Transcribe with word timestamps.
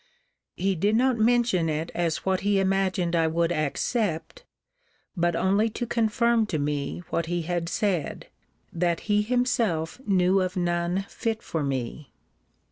He 0.55 0.73
did 0.73 0.95
not 0.95 1.19
mention 1.19 1.69
it 1.69 1.91
as 1.93 2.25
what 2.25 2.39
he 2.39 2.59
imagined 2.59 3.15
I 3.15 3.27
would 3.27 3.51
accept, 3.51 4.43
but 5.15 5.35
only 5.35 5.69
to 5.69 5.85
confirm 5.85 6.47
to 6.47 6.57
me 6.57 7.03
what 7.11 7.27
he 7.27 7.43
had 7.43 7.69
said, 7.69 8.25
that 8.73 9.01
he 9.01 9.21
himself 9.21 10.01
knew 10.07 10.41
of 10.41 10.57
none 10.57 11.05
fit 11.07 11.43
for 11.43 11.61
me. 11.61 12.09